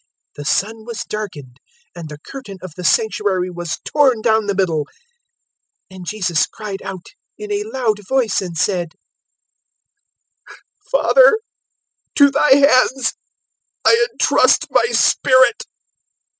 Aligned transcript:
023:045 0.35 0.35
The 0.37 0.45
sun 0.45 0.85
was 0.85 1.05
darkened, 1.05 1.57
and 1.95 2.09
the 2.09 2.17
curtain 2.17 2.57
of 2.63 2.73
the 2.75 2.83
Sanctuary 2.83 3.51
was 3.51 3.77
torn 3.85 4.23
down 4.23 4.47
the 4.47 4.55
middle, 4.55 4.85
023:046 5.91 5.95
and 5.95 6.07
Jesus 6.07 6.47
cried 6.47 6.81
out 6.81 7.05
in 7.37 7.51
a 7.51 7.63
loud 7.65 7.99
voice, 8.07 8.41
and 8.41 8.57
said, 8.57 8.93
"Father, 10.91 11.37
to 12.15 12.31
Thy 12.31 12.55
hands 12.55 13.13
I 13.85 14.07
entrust 14.11 14.65
my 14.71 14.87
spirit." 14.87 15.67